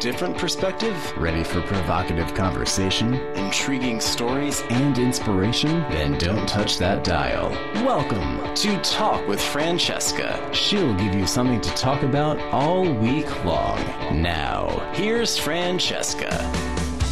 [0.00, 0.96] different perspective?
[1.18, 5.82] Ready for provocative conversation, intriguing stories, and inspiration?
[5.90, 7.50] Then don't touch that dial.
[7.84, 10.48] Welcome to Talk with Francesca.
[10.54, 13.78] She'll give you something to talk about all week long.
[14.22, 16.34] Now, here's Francesca.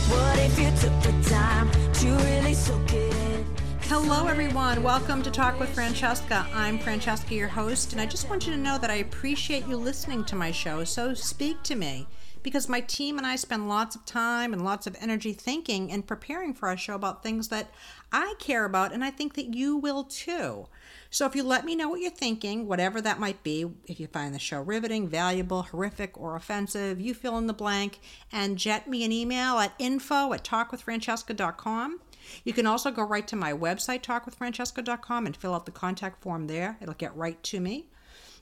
[0.08, 3.44] What if you took the time to really soak it?
[3.82, 4.82] Hello, everyone.
[4.82, 6.46] Welcome to Talk with Francesca.
[6.54, 9.76] I'm Francesca, your host, and I just want you to know that I appreciate you
[9.76, 10.84] listening to my show.
[10.84, 12.06] So speak to me
[12.42, 16.06] because my team and I spend lots of time and lots of energy thinking and
[16.06, 17.70] preparing for our show about things that
[18.12, 20.66] I care about, and I think that you will too.
[21.10, 24.06] So if you let me know what you're thinking, whatever that might be, if you
[24.06, 28.00] find the show riveting, valuable, horrific, or offensive, you fill in the blank
[28.32, 32.00] and jet me an email at info at talkwithfrancesca.com.
[32.44, 36.46] You can also go right to my website, talkwithfrancesca.com, and fill out the contact form
[36.46, 36.76] there.
[36.80, 37.88] It'll get right to me.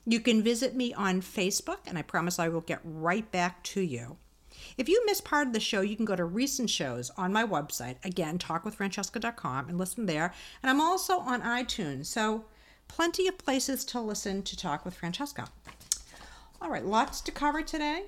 [0.09, 3.81] You can visit me on Facebook, and I promise I will get right back to
[3.81, 4.15] you.
[4.77, 7.45] If you missed part of the show, you can go to recent shows on my
[7.45, 10.33] website, again, talkwithfrancesca.com, and listen there.
[10.63, 12.45] And I'm also on iTunes, so
[12.87, 15.49] plenty of places to listen to Talk with Francesca.
[16.61, 18.05] All right, lots to cover today,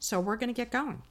[0.00, 1.02] so we're going to get going.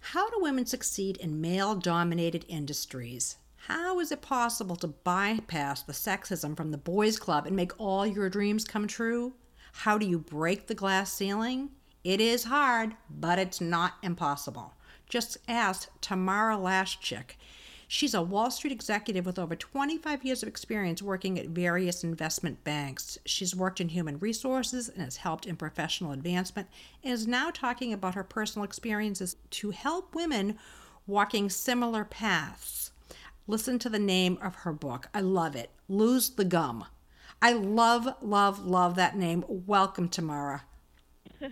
[0.00, 3.36] How do women succeed in male dominated industries?
[3.72, 8.04] How is it possible to bypass the sexism from the boys' club and make all
[8.04, 9.34] your dreams come true?
[9.72, 11.70] How do you break the glass ceiling?
[12.02, 14.74] It is hard, but it's not impossible.
[15.08, 17.36] Just ask Tamara Lashchyk.
[17.86, 22.64] She's a Wall Street executive with over 25 years of experience working at various investment
[22.64, 23.18] banks.
[23.24, 26.66] She's worked in human resources and has helped in professional advancement
[27.04, 30.58] and is now talking about her personal experiences to help women
[31.06, 32.89] walking similar paths.
[33.50, 35.08] Listen to the name of her book.
[35.12, 35.70] I love it.
[35.88, 36.84] Lose the Gum.
[37.42, 39.44] I love, love, love that name.
[39.48, 40.62] Welcome, Tamara.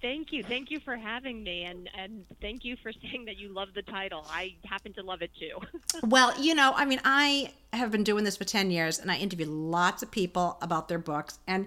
[0.00, 0.42] thank you.
[0.42, 3.82] Thank you for having me and and thank you for saying that you love the
[3.82, 4.26] title.
[4.30, 5.58] I happen to love it too.
[6.08, 9.18] well, you know, I mean, I have been doing this for 10 years and I
[9.18, 11.66] interview lots of people about their books and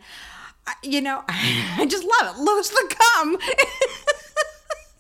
[0.82, 2.40] you know, I just love it.
[2.40, 3.38] Lose the gum.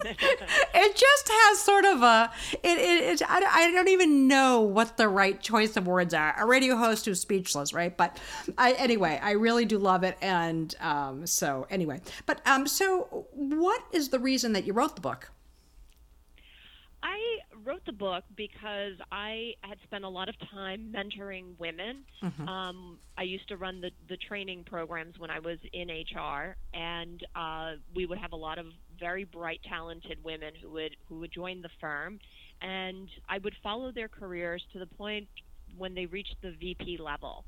[0.05, 2.31] it just has sort of a
[2.63, 6.35] it, it, it I, I don't even know what the right choice of words are.
[6.37, 7.95] A radio host who's speechless right?
[7.95, 8.19] But
[8.57, 10.17] i anyway i really do love it.
[10.21, 15.01] And um, so anyway but um so what is the reason that you wrote the
[15.01, 15.31] book?
[17.01, 17.19] I
[17.63, 22.03] wrote the book because I had spent a lot of time mentoring women.
[22.21, 22.47] Mm-hmm.
[22.47, 27.25] Um, I used to run the, the training programs when I was in HR, and
[27.35, 28.65] uh, we would have a lot of
[28.99, 32.19] very bright, talented women who would who would join the firm,
[32.61, 35.27] and I would follow their careers to the point
[35.77, 37.45] when they reached the VP level,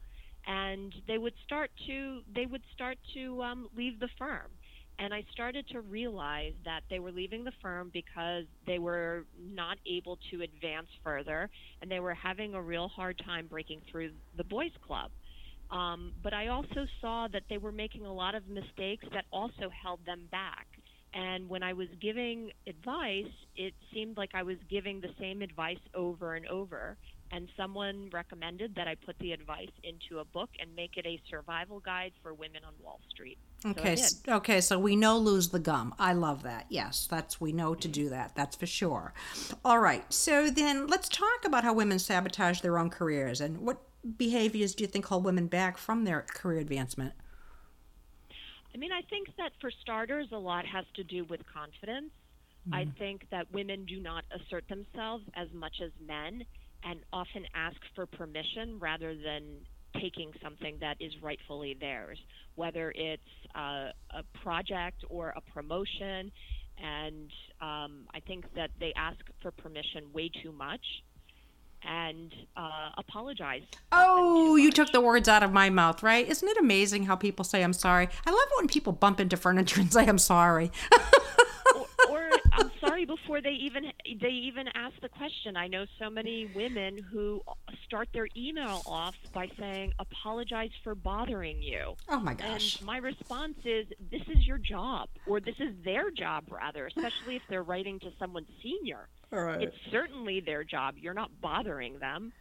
[0.48, 4.52] and they would start to they would start to um, leave the firm
[5.00, 9.78] and I started to realize that they were leaving the firm because they were not
[9.88, 11.50] able to advance further
[11.82, 15.12] and they were having a real hard time breaking through the boys club.
[15.72, 19.70] Um, but I also saw that they were making a lot of mistakes that also
[19.72, 20.68] held them back.
[21.14, 25.80] And when I was giving advice, it seemed like I was giving the same advice
[25.94, 26.98] over and over
[27.32, 31.22] and someone recommended that I put the advice into a book and make it a
[31.30, 33.38] survival guide for women on Wall Street.
[33.66, 35.94] Okay, so okay, so we know lose the gum.
[35.98, 36.66] I love that.
[36.70, 38.36] Yes, that's we know to do that.
[38.36, 39.14] That's for sure.
[39.64, 40.12] All right.
[40.12, 43.82] So then let's talk about how women sabotage their own careers and what
[44.18, 47.14] behaviors do you think hold women back from their career advancement?
[48.74, 52.12] I mean, I think that for starters a lot has to do with confidence.
[52.68, 52.74] Mm-hmm.
[52.74, 56.44] I think that women do not assert themselves as much as men
[56.84, 59.44] and often ask for permission rather than
[60.00, 62.18] taking something that is rightfully theirs,
[62.56, 63.22] whether it's
[63.56, 66.32] uh, a project or a promotion.
[66.82, 67.30] And
[67.62, 70.82] um, I think that they ask for permission way too much
[71.84, 73.64] and uh, apologize.
[73.92, 76.28] Oh, you took the words out of my mouth, right?
[76.28, 78.08] Isn't it amazing how people say I'm sorry?
[78.26, 80.72] I love it when people bump into furniture and say I'm sorry.
[83.02, 83.86] sorry before they even
[84.22, 85.58] they even ask the question.
[85.58, 87.42] I know so many women who
[87.86, 91.96] start their email off by saying apologize for bothering you.
[92.10, 92.78] Oh my gosh.
[92.78, 97.36] And my response is this is your job or this is their job rather, especially
[97.36, 99.08] if they're writing to someone senior.
[99.32, 99.62] Right.
[99.62, 100.96] It's certainly their job.
[100.98, 102.34] You're not bothering them.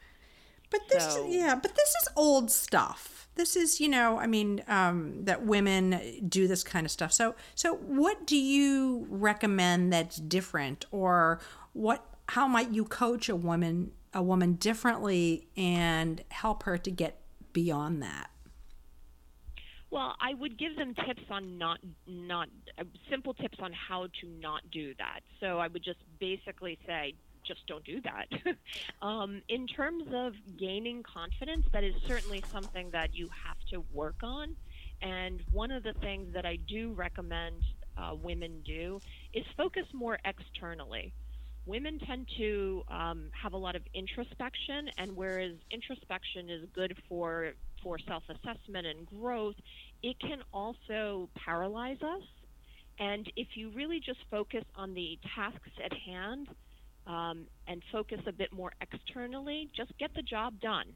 [0.71, 3.29] But this, so, yeah, but this is old stuff.
[3.35, 7.13] This is, you know, I mean, um, that women do this kind of stuff.
[7.13, 11.41] So, so what do you recommend that's different, or
[11.73, 12.05] what?
[12.29, 17.21] How might you coach a woman, a woman differently, and help her to get
[17.53, 18.31] beyond that?
[19.91, 24.29] Well, I would give them tips on not not uh, simple tips on how to
[24.41, 25.21] not do that.
[25.41, 27.15] So I would just basically say
[27.47, 28.27] just don't do that.
[29.03, 34.17] um, in terms of gaining confidence, that is certainly something that you have to work
[34.23, 34.57] on.
[35.03, 37.63] And one of the things that I do recommend
[37.97, 39.01] uh, women do
[39.33, 41.13] is focus more externally.
[41.67, 47.53] Women tend to um, have a lot of introspection, and whereas introspection is good for
[47.83, 49.55] for self-assessment and growth,
[50.03, 52.23] it can also paralyze us.
[52.99, 56.49] And if you really just focus on the tasks at hand
[57.11, 60.87] um, and focus a bit more externally, just get the job done.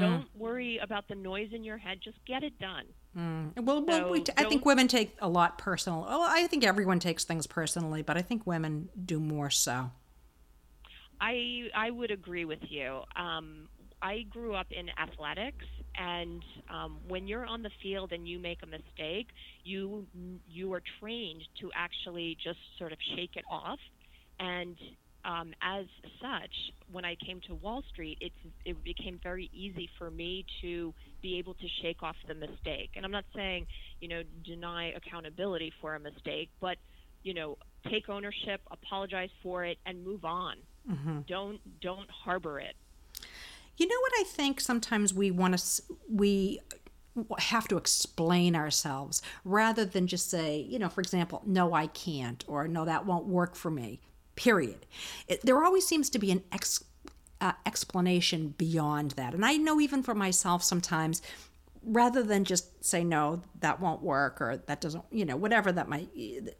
[0.00, 1.98] Don't worry about the noise in your head.
[2.02, 2.86] Just get it done.
[3.62, 6.02] Well, well we t- I think women take a lot personal.
[6.02, 9.90] Well, I think everyone takes things personally, but I think women do more so.
[11.20, 13.02] I I would agree with you.
[13.16, 13.68] Um,
[14.00, 15.66] I grew up in athletics,
[15.98, 19.28] and um, when you're on the field and you make a mistake,
[19.64, 20.06] you
[20.48, 23.80] you are trained to actually just sort of shake it off.
[24.38, 24.76] And
[25.26, 25.86] um, as
[26.20, 26.52] such,
[26.92, 31.38] when I came to Wall Street, it's it became very easy for me to be
[31.38, 32.90] able to shake off the mistake.
[32.94, 33.66] And I'm not saying
[34.00, 36.76] you know deny accountability for a mistake, but
[37.24, 37.58] you know
[37.90, 40.56] take ownership, apologize for it, and move on.
[41.26, 42.76] Don't don't harbor it.
[43.76, 46.60] You know what I think sometimes we want to we
[47.38, 52.44] have to explain ourselves rather than just say, you know, for example, no I can't
[52.46, 54.00] or no that won't work for me.
[54.36, 54.86] Period.
[55.26, 56.84] It, there always seems to be an ex,
[57.40, 59.34] uh, explanation beyond that.
[59.34, 61.22] And I know even for myself sometimes
[61.82, 65.88] rather than just say no that won't work or that doesn't you know whatever that
[65.88, 66.08] might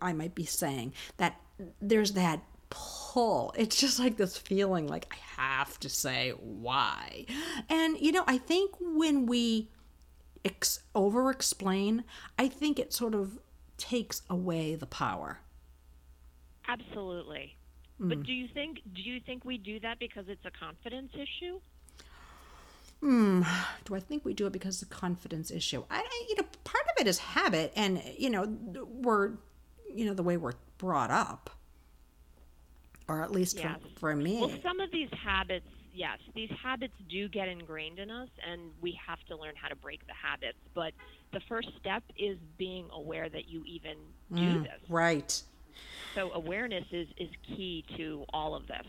[0.00, 1.40] i might be saying that
[1.82, 2.40] there's that
[2.70, 7.26] pull it's just like this feeling like i have to say why
[7.68, 9.68] and you know i think when we
[10.44, 12.04] ex- over explain
[12.38, 13.36] i think it sort of
[13.78, 15.40] takes away the power
[16.68, 17.56] Absolutely.
[17.98, 18.08] Hmm.
[18.08, 21.60] But do you think do you think we do that because it's a confidence issue?
[23.02, 25.84] do I think we do it because of the confidence issue?
[25.90, 28.46] I, I- you know, part of it is habit, and you know,
[28.90, 29.32] we're,
[29.94, 31.50] you know, the way we're brought up,
[33.08, 33.78] or at least Yes.
[33.94, 34.40] for, for me.
[34.40, 38.98] Well, some of these habits, yes, these habits do get ingrained in us, and we
[39.06, 40.58] have to learn how to break the habits.
[40.74, 40.92] But
[41.32, 43.98] the first step is being aware that you even
[44.34, 44.80] do this.
[44.88, 45.42] right.
[46.14, 48.86] So awareness is is key to all of this.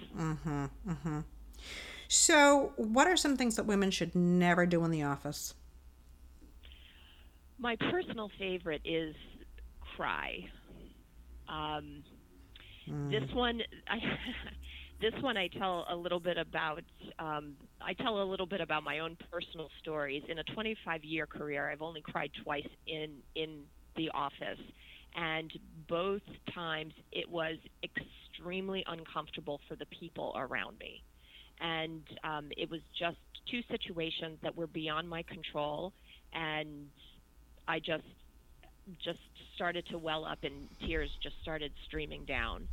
[2.10, 5.54] So, what are some things that women should never do in the office?
[7.60, 9.16] My personal favorite is
[9.96, 10.50] cry.
[11.50, 12.04] Um,
[13.10, 13.98] This one, I,
[15.02, 16.84] this one I tell a little bit about.
[17.20, 20.24] Um, I tell a little bit about my own personal stories.
[20.30, 23.64] In a 25-year career, I've only cried twice in in
[23.98, 24.60] the office,
[25.16, 25.52] and
[25.88, 26.22] both
[26.54, 31.04] times it was extremely uncomfortable for the people around me.
[31.60, 33.18] And um, it was just
[33.50, 35.94] two situations that were beyond my control
[36.34, 36.90] and
[37.68, 38.04] i just
[39.04, 39.20] just
[39.56, 42.68] started to well up and tears just started streaming down.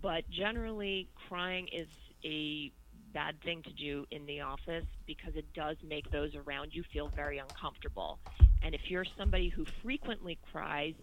[0.00, 1.88] But generally crying is
[2.24, 2.72] a
[3.12, 7.08] bad thing to do in the office because it does make those around you feel
[7.08, 8.18] very uncomfortable.
[8.62, 10.94] And if you're somebody who frequently cries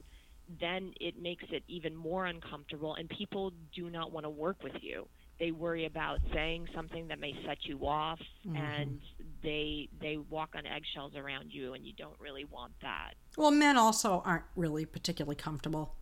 [0.60, 4.76] then it makes it even more uncomfortable and people do not want to work with
[4.82, 5.08] you.
[5.40, 8.56] They worry about saying something that may set you off mm-hmm.
[8.58, 9.00] and
[9.42, 13.14] they they walk on eggshells around you and you don't really want that.
[13.38, 15.96] Well, men also aren't really particularly comfortable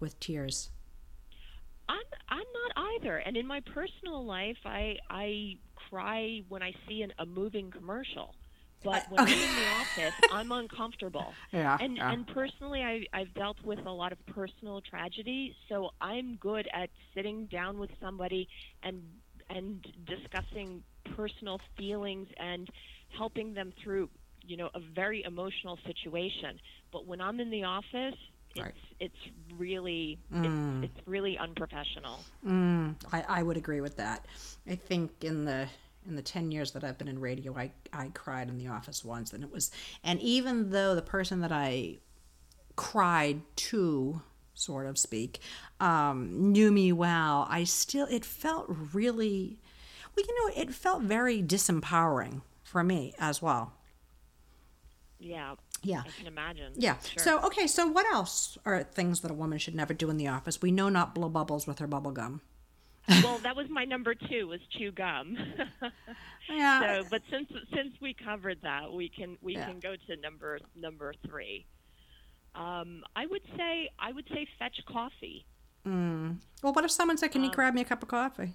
[0.00, 0.70] with tears.
[1.88, 1.98] i'm
[2.28, 5.56] i'm not either and in my personal life i i
[5.88, 8.34] cry when i see an, a moving commercial
[8.84, 12.10] but when i'm in the office i'm uncomfortable Yeah, and yeah.
[12.12, 16.90] and personally I, i've dealt with a lot of personal tragedy so i'm good at
[17.14, 18.48] sitting down with somebody
[18.82, 19.02] and
[19.50, 20.82] and discussing
[21.16, 22.68] personal feelings and
[23.16, 24.08] helping them through
[24.44, 26.58] you know a very emotional situation
[26.92, 28.16] but when i'm in the office
[28.54, 28.74] it's Right.
[29.00, 29.16] it's
[29.56, 30.84] really it's, mm.
[30.84, 32.94] it's really unprofessional mm.
[33.10, 34.26] I, I would agree with that.
[34.68, 35.68] I think in the
[36.06, 39.04] in the ten years that I've been in radio, I I cried in the office
[39.04, 39.70] once, and it was
[40.02, 41.98] and even though the person that I
[42.76, 44.22] cried to,
[44.54, 45.40] sort of speak,
[45.80, 49.58] um, knew me well, I still it felt really,
[50.16, 53.74] well, you know, it felt very disempowering for me as well.
[55.18, 56.02] yeah Yeah.
[56.06, 56.96] i can imagine Yeah.
[57.00, 57.22] Sure.
[57.22, 57.66] So okay.
[57.66, 60.62] So what else are things that a woman should never do in the office?
[60.62, 62.40] We know not blow bubbles with her bubble gum.
[63.08, 65.36] Well, that was my number two was chew gum.
[66.50, 66.80] Yeah.
[67.02, 69.66] so, but since since we covered that, we can we Yeah.
[69.66, 71.64] can go to number number three.
[72.54, 75.46] Um, I would say I would say fetch coffee.
[75.86, 76.38] Mm.
[76.62, 78.54] Well, what if someone said, "Can you Um, grab me a cup of coffee?"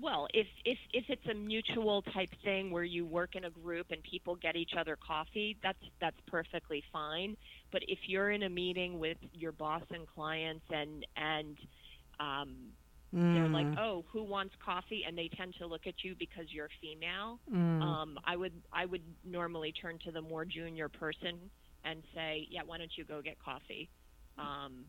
[0.00, 3.90] Well, if if if it's a mutual type thing where you work in a group
[3.90, 7.36] and people get each other coffee, that's that's perfectly fine.
[7.72, 11.56] But if you're in a meeting with your boss and clients and and
[12.20, 12.72] um,
[13.32, 13.78] they're like, Mm.
[13.78, 17.40] "Oh, who wants coffee?" and they tend to look at you because you're female.
[17.52, 17.82] Mm.
[17.82, 21.50] Um, I would I would normally turn to the more junior person
[21.84, 23.90] and say, "Yeah, why don't you go get coffee?"
[24.38, 24.86] Um,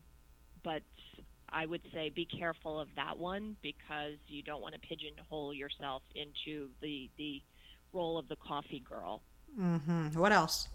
[0.64, 0.82] but
[1.50, 6.02] I would say be careful of that one because you don't want to pigeonhole yourself
[6.14, 7.42] into the the
[7.92, 9.22] role of the coffee girl.
[9.56, 10.68] hmm What else?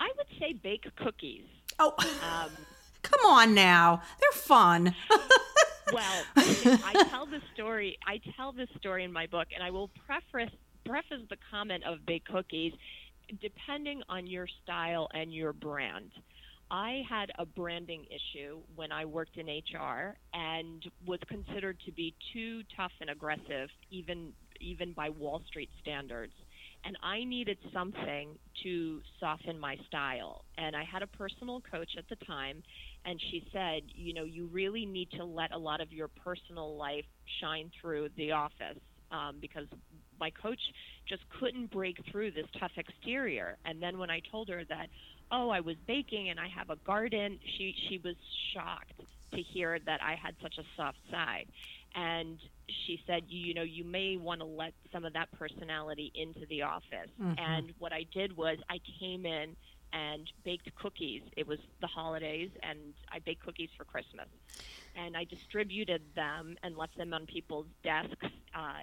[0.00, 1.46] I would say bake cookies.
[1.78, 2.66] Oh, Um,
[3.02, 4.02] come on now.
[4.20, 4.94] They're fun.
[5.92, 7.98] well, I tell the story.
[8.06, 10.54] I tell this story in my book, and I will preface
[10.84, 12.72] preface the comment of bake cookies,
[13.40, 16.10] depending on your style and your brand.
[16.70, 22.14] I had a branding issue when I worked in HR and was considered to be
[22.32, 26.32] too tough and aggressive, even even by Wall Street standards.
[26.84, 30.44] And I needed something to soften my style.
[30.56, 32.62] And I had a personal coach at the time,
[33.04, 36.76] and she said, you know, you really need to let a lot of your personal
[36.76, 37.04] life
[37.40, 38.78] shine through the office
[39.10, 39.66] um, because
[40.18, 40.60] my coach
[41.08, 43.56] just couldn't break through this tough exterior.
[43.64, 44.88] And then when I told her that,
[45.32, 48.16] oh, I was baking and I have a garden, she she was
[48.54, 49.00] shocked
[49.32, 51.46] to hear that I had such a soft side.
[51.94, 52.38] And
[52.86, 56.62] she said, you know, you may want to let some of that personality into the
[56.62, 57.10] office.
[57.38, 59.56] And what I did was I came in
[59.92, 61.22] and baked cookies.
[61.36, 62.78] It was the holidays, and
[63.12, 64.28] I baked cookies for Christmas.
[64.94, 68.82] And I distributed them and left them on people's desks uh,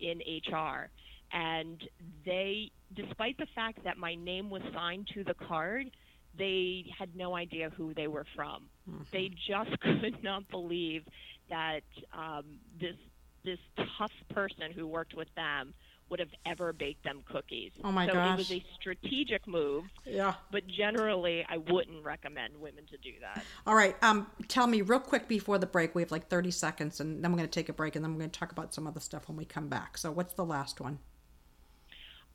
[0.00, 0.90] in HR.
[1.32, 1.82] And
[2.26, 5.90] they, despite the fact that my name was signed to the card,
[6.36, 8.64] they had no idea who they were from.
[9.12, 11.04] They just could not believe
[11.50, 11.82] that
[12.12, 12.44] um,
[12.80, 12.96] this
[13.44, 13.58] this
[13.98, 15.74] tough person who worked with them
[16.12, 17.72] would have ever baked them cookies.
[17.82, 20.34] Oh my so it was a strategic move, yeah.
[20.50, 23.42] but generally I wouldn't recommend women to do that.
[23.66, 23.96] All right.
[24.02, 25.94] Um, tell me real quick before the break.
[25.94, 28.12] We have like 30 seconds, and then we're going to take a break, and then
[28.12, 29.96] we're going to talk about some other stuff when we come back.
[29.96, 30.98] So, what's the last one?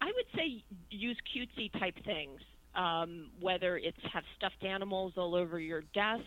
[0.01, 2.41] I would say use cutesy type things,
[2.73, 6.23] um, whether it's have stuffed animals all over your desk.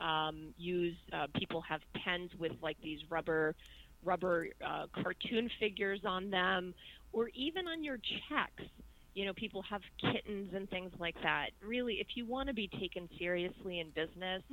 [0.00, 3.54] Um, use uh, people have pens with like these rubber
[4.04, 6.74] rubber uh, cartoon figures on them,
[7.12, 8.70] or even on your checks.
[9.14, 11.50] You know, people have kittens and things like that.
[11.60, 14.44] Really, if you want to be taken seriously in business,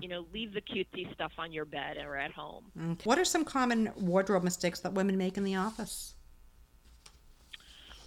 [0.00, 2.66] you know, leave the cutesy stuff on your bed or at home.
[2.80, 3.02] Okay.
[3.02, 6.14] What are some common wardrobe mistakes that women make in the office?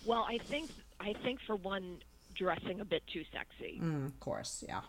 [0.06, 0.70] Well, I think
[1.02, 1.98] I think for one,
[2.36, 3.80] dressing a bit too sexy.
[3.82, 4.82] Mm, of course, yeah.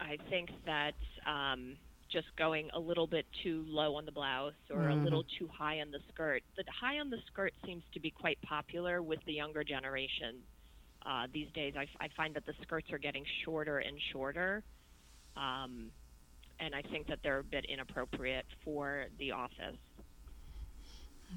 [0.00, 0.94] I think that
[1.26, 1.76] um,
[2.10, 5.80] just going a little bit too low on the blouse or a little too high
[5.80, 6.42] on the skirt.
[6.56, 10.36] The high on the skirt seems to be quite popular with the younger generation
[11.04, 11.74] uh, these days.
[11.76, 14.62] I, I find that the skirts are getting shorter and shorter,
[15.36, 15.90] um,
[16.60, 19.76] and I think that they're a bit inappropriate for the office.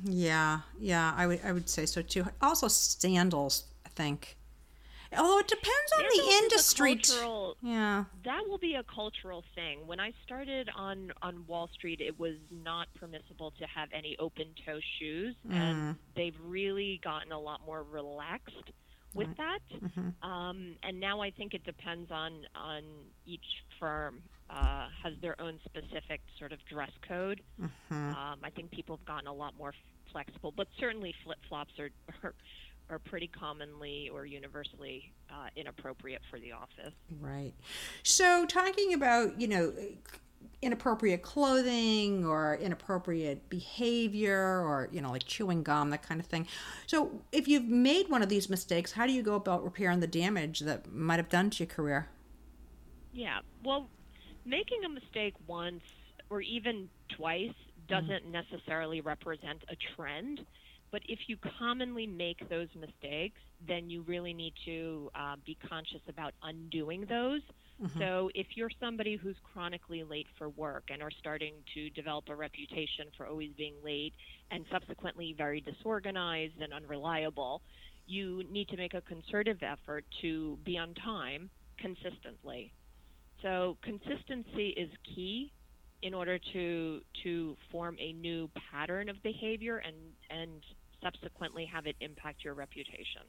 [0.04, 2.26] Yeah, yeah, I would I would say so too.
[2.42, 4.38] Also sandals, I think.
[5.18, 6.96] Although it depends on Sandals the industry.
[6.96, 8.06] cultural- yeah.
[8.24, 9.86] that will be a cultural thing.
[9.86, 14.48] When I started on on Wall Street, it was not permissible to have any open
[14.66, 18.72] toe shoes, and they've really gotten a lot more relaxed
[19.14, 19.60] with that.
[20.26, 22.84] Um, and now I think it depends on on
[23.26, 23.46] each
[23.80, 27.42] firm uh, has their own specific sort of dress code.
[27.92, 29.74] Um, I think people have gotten a lot more
[30.12, 31.90] flexible, but certainly flip flops are.
[32.24, 32.34] are
[32.90, 36.94] are pretty commonly or universally uh, inappropriate for the office.
[37.20, 37.54] Right.
[38.04, 39.74] So, talking about, you know,
[40.62, 46.48] inappropriate clothing or inappropriate behavior or, you know, like chewing gum, that kind of thing.
[46.86, 50.08] So, if you've made one of these mistakes, how do you go about repairing the
[50.08, 52.10] damage that might have done to your career?
[53.14, 53.40] Yeah.
[53.64, 53.88] Well,
[54.46, 55.84] making a mistake once
[56.30, 57.54] or even twice
[57.88, 60.42] doesn't necessarily represent a trend.
[60.92, 66.02] But if you commonly make those mistakes, then you really need to uh, be conscious
[66.10, 67.42] about undoing those.
[67.98, 72.36] So if you're somebody who's chronically late for work and are starting to develop a
[72.36, 74.14] reputation for always being late
[74.52, 77.62] and subsequently very disorganized and unreliable,
[78.06, 82.72] you need to make a concerted effort to be on time consistently.
[83.42, 85.52] So consistency is key
[86.02, 89.96] in order to to form a new pattern of behavior and
[90.30, 90.64] and
[91.02, 93.22] subsequently have it impact your reputation.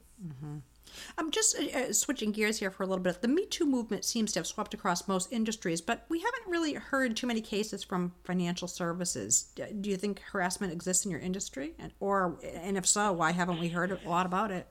[1.17, 3.21] I'm just uh, uh, switching gears here for a little bit.
[3.21, 6.73] The Me Too movement seems to have swept across most industries, but we haven't really
[6.73, 9.53] heard too many cases from financial services.
[9.81, 13.59] Do you think harassment exists in your industry, and or and if so, why haven't
[13.59, 14.67] we heard a lot about it?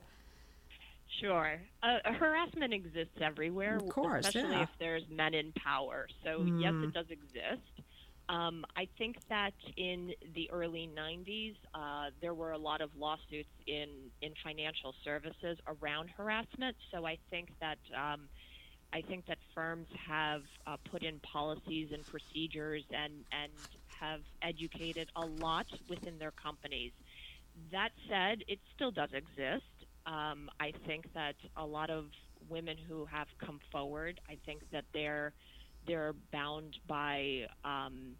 [1.19, 1.59] Sure.
[1.81, 4.63] Uh, harassment exists everywhere, Of course, especially yeah.
[4.63, 6.07] if there's men in power.
[6.23, 7.61] So, yes, it does exist.
[8.29, 13.49] Um, I think that in the early 90s, uh, there were a lot of lawsuits
[13.67, 13.89] in,
[14.21, 16.75] in financial services around harassment.
[16.91, 17.79] So, I think that.
[17.95, 18.29] Um,
[18.95, 23.51] I think that firms have uh, put in policies and procedures and, and
[23.99, 26.91] have educated a lot within their companies.
[27.71, 29.65] That said, it still does exist.
[30.05, 32.05] Um, I think that a lot of
[32.49, 35.33] women who have come forward, I think that they're
[35.87, 38.15] they're bound by um,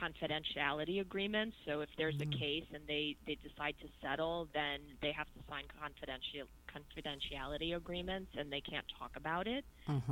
[0.00, 1.56] confidentiality agreements.
[1.66, 5.40] So if there's a case and they, they decide to settle, then they have to
[5.48, 9.64] sign confidential confidentiality agreements and they can't talk about it.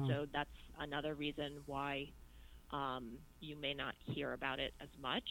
[0.09, 2.09] So that's another reason why
[2.73, 5.25] um, you may not hear about it as much.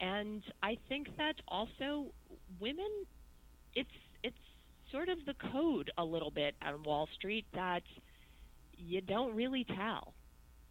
[0.00, 2.12] And I think that also
[2.60, 2.90] women,
[3.74, 3.90] it's
[4.22, 4.36] it's
[4.92, 7.82] sort of the code a little bit on Wall Street that
[8.76, 10.12] you don't really tell.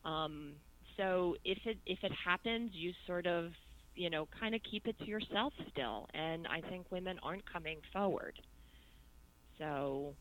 [0.05, 0.55] Um,
[0.97, 3.51] so if it if it happens, you sort of
[3.95, 6.07] you know kind of keep it to yourself still.
[6.13, 8.39] And I think women aren't coming forward.
[9.57, 10.15] So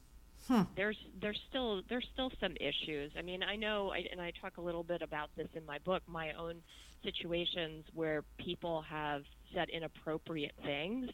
[0.77, 3.13] there's there's still there's still some issues.
[3.17, 5.79] I mean, I know, I, and I talk a little bit about this in my
[5.79, 6.03] book.
[6.07, 6.63] My own
[7.03, 9.23] situations where people have
[9.55, 11.11] said inappropriate things.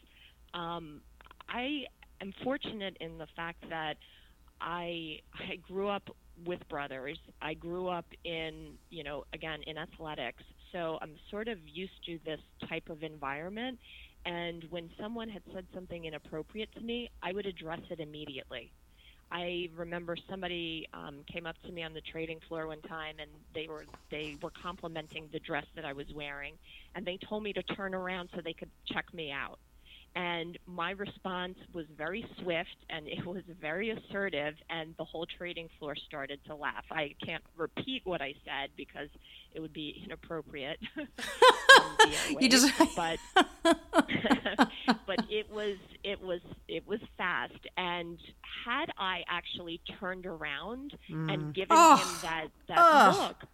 [0.53, 1.01] Um,
[1.49, 1.85] I
[2.21, 3.97] am fortunate in the fact that
[4.61, 6.09] I I grew up
[6.45, 7.17] with brothers.
[7.41, 12.19] I grew up in you know again in athletics, so I'm sort of used to
[12.25, 12.39] this
[12.69, 13.79] type of environment.
[14.25, 18.73] And when someone had said something inappropriate to me, I would address it immediately.
[19.31, 23.29] I remember somebody um, came up to me on the trading floor one time, and
[23.53, 26.53] they were they were complimenting the dress that I was wearing,
[26.95, 29.59] and they told me to turn around so they could check me out.
[30.17, 35.69] And my response was very swift and it was very assertive, and the whole trading
[35.77, 36.85] floor started to laugh.
[36.89, 39.09] I can't repeat what I said because
[39.53, 40.79] it would be inappropriate.
[41.77, 41.95] Um,
[42.35, 43.19] on You just- but
[45.05, 48.17] but it was it was it was fast and
[48.65, 51.53] had i actually turned around and mm.
[51.53, 51.97] given Oh.
[51.97, 53.15] him that that Ugh.
[53.15, 53.49] look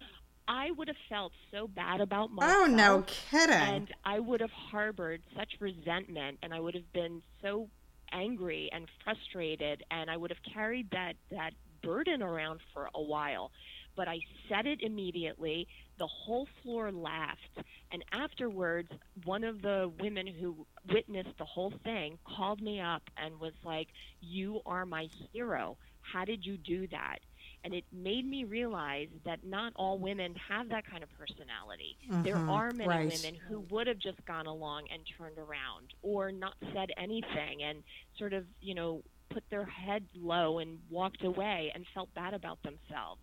[0.48, 3.56] i would have felt so bad about Oh myself no, kidding!
[3.56, 7.70] and i would have harbored such resentment and i would have been so
[8.12, 11.52] angry and frustrated and i would have carried that that
[11.84, 13.52] burden around for a while.
[13.96, 15.68] But i said it immediately.
[16.00, 17.58] The whole floor laughed.
[17.92, 18.90] And afterwards
[19.26, 23.90] one of the women who witnessed the whole thing called me up and was like
[24.22, 25.78] you are my hero.
[26.02, 27.20] How did you do that
[27.64, 31.98] and it made me realize that not all women have that kind of personality.
[32.24, 32.50] There mm-hmm.
[32.50, 33.14] are many right.
[33.24, 37.84] women who would have just gone along and turned around or not said anything and
[38.18, 42.60] sort of, you know, put their head low and walked away and felt bad about
[42.64, 43.22] themselves.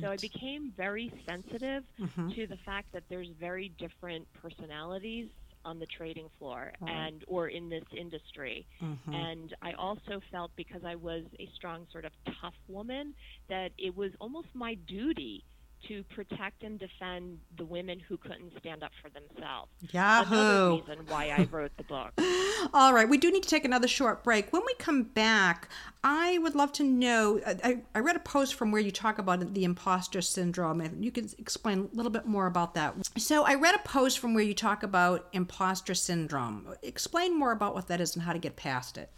[0.00, 2.30] So I became very sensitive mm-hmm.
[2.30, 5.28] to the fact that there's very different personalities
[5.68, 8.66] on the trading floor and or in this industry.
[8.82, 9.12] Mm-hmm.
[9.12, 13.14] And I also felt because I was a strong sort of tough woman
[13.48, 15.44] that it was almost my duty
[15.86, 19.70] to protect and defend the women who couldn't stand up for themselves.
[19.92, 20.76] Another Yahoo!
[20.80, 22.12] reason why I wrote the book.
[22.74, 24.52] All right, we do need to take another short break.
[24.52, 25.68] When we come back,
[26.02, 27.40] I would love to know.
[27.46, 31.10] I, I read a post from where you talk about the imposter syndrome, and you
[31.10, 32.94] can explain a little bit more about that.
[33.16, 36.74] So, I read a post from where you talk about imposter syndrome.
[36.82, 39.10] Explain more about what that is and how to get past it.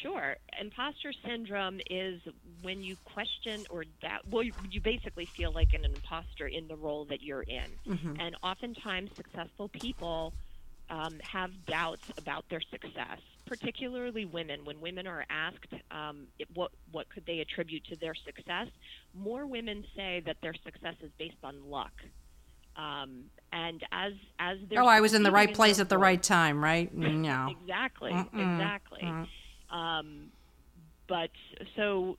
[0.00, 0.36] Sure.
[0.60, 2.20] Imposter syndrome is
[2.62, 6.76] when you question or doubt, well, you, you basically feel like an imposter in the
[6.76, 7.70] role that you're in.
[8.18, 10.32] And oftentimes, successful people
[10.88, 14.64] um, have doubts about their success, particularly women.
[14.64, 18.68] When women are asked um, it, what, what could they attribute to their success,
[19.14, 21.92] more women say that their success is based on luck.
[22.76, 26.22] Um, and as as they're Oh, I was in the right place at the right
[26.22, 26.92] time, right?
[26.94, 27.54] No.
[27.60, 29.00] Exactly, exactly.
[29.72, 30.30] Um,
[31.08, 31.30] but
[31.76, 32.16] so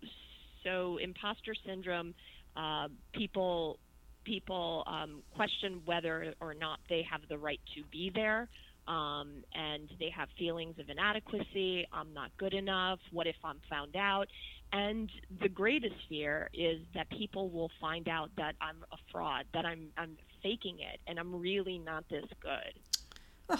[0.63, 2.13] so imposter syndrome,
[2.55, 3.79] uh, people
[4.23, 8.47] people um, question whether or not they have the right to be there,
[8.87, 11.85] um, and they have feelings of inadequacy.
[11.91, 12.99] I'm not good enough.
[13.11, 14.27] What if I'm found out?
[14.71, 15.11] And
[15.41, 19.89] the greatest fear is that people will find out that I'm a fraud, that I'm
[19.97, 23.59] I'm faking it, and I'm really not this good.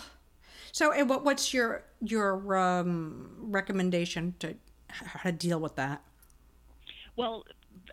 [0.72, 4.56] So, and what what's your your um, recommendation to
[4.90, 6.02] how to deal with that?
[7.16, 7.44] Well,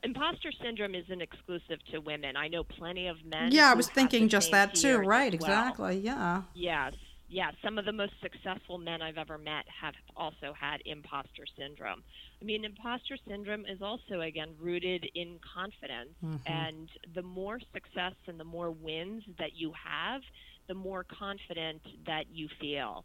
[0.02, 2.36] imposter syndrome isn't exclusive to women.
[2.36, 3.52] I know plenty of men.
[3.52, 4.98] Yeah, I was thinking just that too.
[4.98, 5.50] Right, well.
[5.50, 5.98] exactly.
[5.98, 6.42] Yeah.
[6.54, 6.94] Yes,
[7.30, 7.54] yes.
[7.64, 12.02] Some of the most successful men I've ever met have also had imposter syndrome.
[12.40, 16.16] I mean, imposter syndrome is also, again, rooted in confidence.
[16.46, 20.22] And the more success and the more wins that you have,
[20.68, 23.04] the more confident that you feel.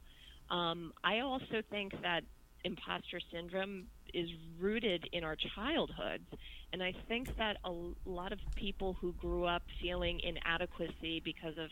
[0.50, 2.22] Um, I also think that
[2.64, 6.28] imposter syndrome is rooted in our childhoods.
[6.74, 7.72] And I think that a
[8.06, 11.70] lot of people who grew up feeling inadequacy because of,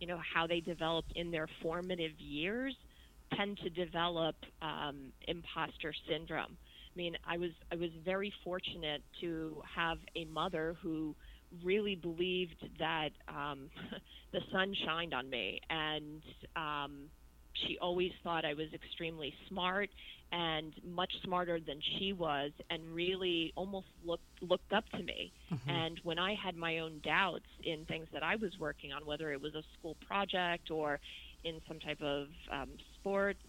[0.00, 2.74] you know, how they develop in their formative years
[3.36, 6.56] tend to develop um, imposter syndrome.
[6.56, 11.16] I mean, I was I was very fortunate to have a mother who
[11.62, 13.70] really believed that um,
[14.32, 16.22] the sun shined on me, and
[16.56, 17.10] um,
[17.66, 19.90] she always thought I was extremely smart
[20.34, 25.32] and much smarter than she was, and really almost looked looked up to me.
[25.68, 29.32] And when I had my own doubts in things that I was working on, whether
[29.32, 30.98] it was a school project or
[31.44, 33.40] in some type of um, sports,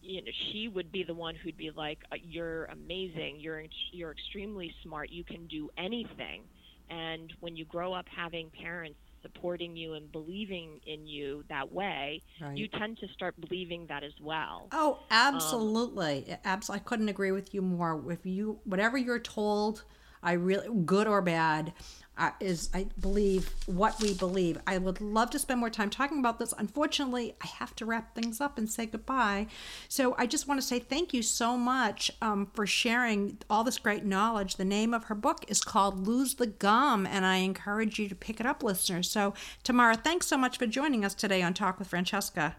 [0.00, 3.38] you know, she would be the one who'd be like, uh, "You're amazing.
[3.40, 5.10] You're you're extremely smart.
[5.10, 6.42] You can do anything."
[6.90, 12.22] And when you grow up having parents supporting you and believing in you that way,
[12.40, 12.56] Right.
[12.56, 14.68] you tend to start believing that as well.
[14.70, 16.36] Oh, um, absolutely.
[16.44, 18.12] Abs- I couldn't agree with you more.
[18.12, 19.84] If you, whatever you're told,
[20.24, 21.72] I really, good or bad,
[22.16, 24.58] uh, is, I believe, what we believe.
[24.66, 26.54] I would love to spend more time talking about this.
[26.56, 29.48] Unfortunately, I have to wrap things up and say goodbye.
[29.88, 33.78] So I just want to say thank you so much um, for sharing all this
[33.78, 34.56] great knowledge.
[34.56, 38.14] The name of her book is called Lose the Gum, and I encourage you to
[38.14, 39.10] pick it up, listeners.
[39.10, 39.34] So,
[39.64, 42.56] Tamara, thanks so much for joining us today on Talk with Francesca.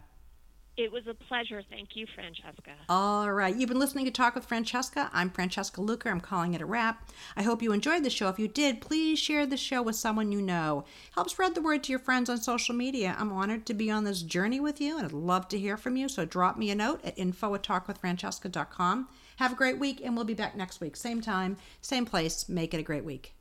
[0.78, 1.62] It was a pleasure.
[1.70, 2.72] Thank you, Francesca.
[2.90, 3.56] All right.
[3.56, 5.10] You've been listening to Talk with Francesca.
[5.14, 6.10] I'm Francesca Luker.
[6.10, 7.10] I'm calling it a wrap.
[7.38, 8.28] I hope you enjoyed the show.
[8.28, 10.84] If you did, please share the show with someone you know.
[11.14, 13.16] Help spread the word to your friends on social media.
[13.18, 15.96] I'm honored to be on this journey with you and I'd love to hear from
[15.96, 16.10] you.
[16.10, 19.08] So drop me a note at info at talkwithfrancesca.com.
[19.38, 20.98] Have a great week and we'll be back next week.
[20.98, 22.50] Same time, same place.
[22.50, 23.35] Make it a great week.